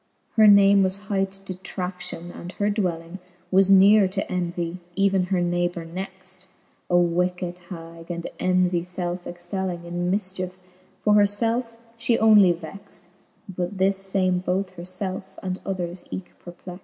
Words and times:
Her 0.35 0.47
name 0.47 0.81
was 0.81 1.03
hight 1.09 1.29
DetraEiion^ 1.45 2.35
and 2.35 2.53
her 2.53 2.71
dwelling 2.71 3.19
Was 3.51 3.69
neare 3.69 4.07
to 4.07 4.31
Envie 4.31 4.71
^ 4.79 4.79
even 4.95 5.25
her 5.25 5.41
neighbour 5.41 5.85
next; 5.85 6.47
A 6.89 6.97
wicked 6.97 7.59
hag, 7.69 8.09
and 8.09 8.25
Envy 8.39 8.81
felfe 8.81 9.27
excelling 9.27 9.85
In 9.85 10.09
mifchiefe: 10.11 10.57
for 11.03 11.13
her 11.13 11.25
felfe 11.25 11.75
fhe 11.99 12.17
onely 12.19 12.51
vext 12.51 13.03
j 13.03 13.09
But 13.57 13.77
this 13.77 14.11
fame 14.11 14.39
both 14.39 14.71
her 14.71 14.85
felfe, 14.85 15.37
and 15.43 15.61
others 15.67 16.07
eke 16.09 16.33
perplext. 16.43 16.79